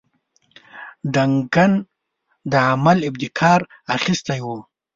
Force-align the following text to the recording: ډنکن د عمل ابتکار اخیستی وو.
ډنکن 1.13 1.71
د 2.51 2.53
عمل 2.71 2.97
ابتکار 3.09 3.59
اخیستی 3.95 4.39
وو. 4.45 4.57